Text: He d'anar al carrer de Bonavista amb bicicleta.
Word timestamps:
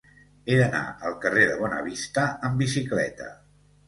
He 0.51 0.55
d'anar 0.59 0.79
al 1.09 1.17
carrer 1.25 1.43
de 1.49 1.57
Bonavista 1.59 2.23
amb 2.49 2.57
bicicleta. 2.63 3.29